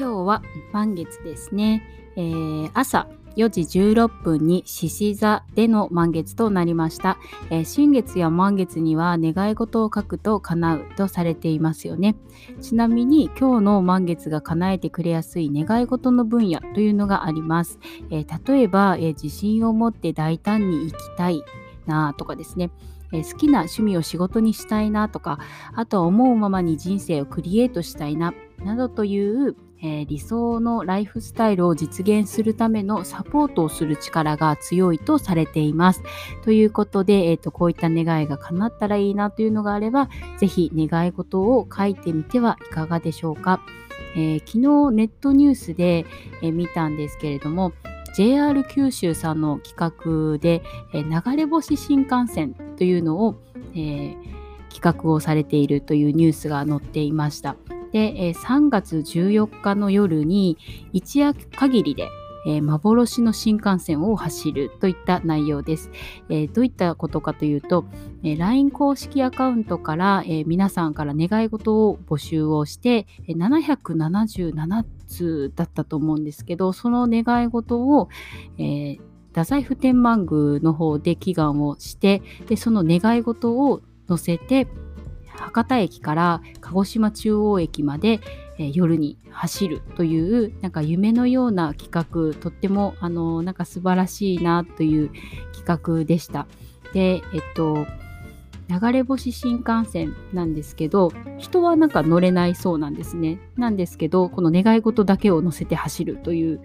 [0.00, 0.42] 今日は
[0.72, 1.82] 満月ですね、
[2.16, 7.18] えー、朝4時16分に獅子座での満月となりました、
[7.50, 12.16] えー、新月や満月には願い事を書くと叶うとされていますよね。
[12.62, 17.78] ちなみに今日の満月が叶えてくれやすい願い事の分野というのがあります、
[18.10, 21.42] えー、例えば、え自信を持って大胆に生きたい。
[21.86, 22.70] なとかですね
[23.12, 25.38] え好きな趣味を仕事にしたいなとか
[25.74, 36.02] あとは思うままに人生をクリエイトしたいななどというえー、理想のライフスタイルを実現するためのサポートをする力が強いとされています。
[36.44, 43.62] ということで、えーと、こういった願いが叶ったらいいなというのがあれば、ぜひ願い事を書いてみてはいかがでしょうか。
[44.16, 44.58] えー、昨日
[44.94, 46.04] ネットニュースで、
[46.42, 47.72] え、見たんですけれども、
[48.14, 53.36] JR 九州さんの企画で、え流れ星新幹線というのを、
[53.74, 54.16] え
[54.72, 57.56] 企画をされているというニュースが載っていました。
[57.92, 60.58] で、え3月14日の夜に
[60.92, 62.08] 一夜限りで
[62.46, 65.90] えー、幻の新幹線を走るといった内容です。
[66.28, 67.84] えー、どういったことかというと、
[68.22, 78.08] えー、LINE 公式アカウントから、え皆さんから願い事を募集をして、え777通だったと思うんですけど、その願い事を、
[78.58, 78.96] え
[79.28, 84.66] 太宰府天満宮の方で祈願をしてでその願い事を載せて
[85.40, 88.20] 博多駅から鹿児島中央駅まで、
[88.60, 95.10] え、夜に走るというなんか夢のような企画とってもあのなんか素晴らしいなという
[95.54, 96.46] 企画でした。
[96.92, 97.86] でえっと
[98.68, 103.40] 流れ星新幹線なんですけど人はなんか乗れないそうなんですね。
[103.56, 106.60] なんですけどこの願い事だけを乗せて走るという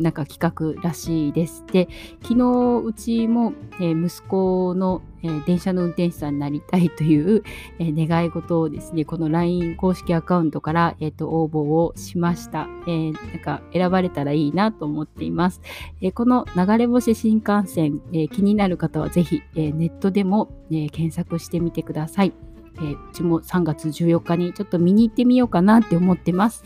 [0.00, 0.38] なんか企
[0.76, 1.64] 画らしいです。
[1.72, 1.88] で
[2.22, 7.42] 昨日うちも、えー、息子のえー、電車の運転手さんになりたいという、
[7.78, 15.60] えー、願い事をですね、この LINE 公式アカウントから、えーと、応募をしました、えー、なんか選ばれたらいいなと思っています。
[16.00, 22.32] えこの流れ星新幹線、え気になる方はぜひ、えネットでも、え検索してみてください、
[22.80, 26.64] えうちも3月14日にちょっと見に行ってみようかなって思ってます。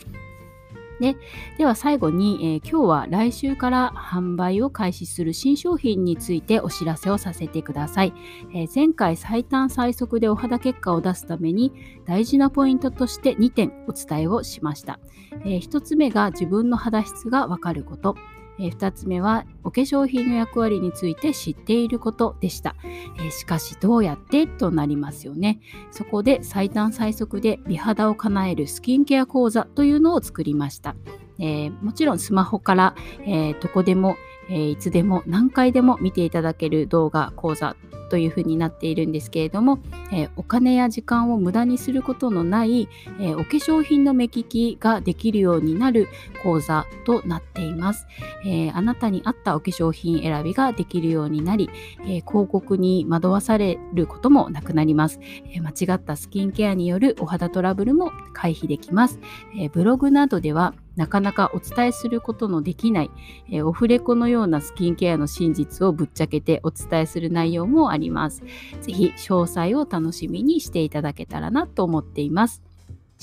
[0.99, 1.15] で
[1.57, 8.13] では最後に、えー、今日は来週から販売を開始する新商品についてお知らせをさせてください。
[8.53, 11.73] えー、前回最短最速でお肌結果を出すために
[12.05, 14.99] 大事なポイントとして2点お伝えをしました。
[15.45, 18.15] えー、1つ目が自分の肌質がわかること。
[18.59, 22.75] えー、2つ目はお化粧品の役割について知っていることでした、
[23.17, 25.59] えー、しかしどうやってとなりますよね。
[25.91, 30.95] そこで最短最速で美肌を叶えるスキンケア講座というのを作りました、
[31.39, 34.17] えー、もちろんスマホから、えどこでも、
[34.49, 37.75] えいつでも何回でも見ていただける動画講座
[38.13, 39.79] というふうになっているんですけれども、
[40.11, 42.87] えー、お金や時間を無駄にすることのない、
[43.19, 46.09] えー、お化粧品の目利きができるようになる
[46.43, 48.05] 講座となっています、
[48.45, 55.19] えー、あなたに合ったお化粧品選びができるようになり、え広告に惑わされることもなくなります、
[55.51, 59.19] え間違ったスキンケアによるお肌トラブルも回避できます、
[59.59, 63.11] えブログなどではなかなかお伝えすることのできない、
[63.49, 68.43] えー、オフレコのようなスキンケアの真実をぶっちゃけてお伝えする内容もあります。
[68.81, 72.62] ぜひ詳細を楽しみにしていただけたらなと思っています。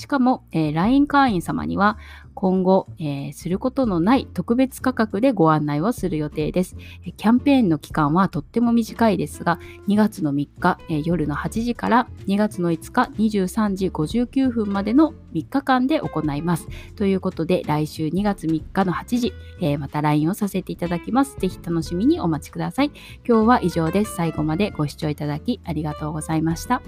[0.01, 1.99] しかも、えー、LINE 会員様には
[2.33, 6.75] 今後、えー、することのない特別価格でご案内をする予定です。
[7.17, 16.67] キャンペーンの期間はとっても短いですが、2月の3日、えー、夜の8時から2月の5日23時59分までの3日間で行います。
[16.95, 21.37] ということで、来週2月3日の8時、えー、また LINE をさせていただきます。
[21.37, 22.91] ぜひ楽しみにお待ちください。
[23.23, 24.15] 今日は以上です。
[24.15, 26.81] 最後までご視聴いただきありがとうございました。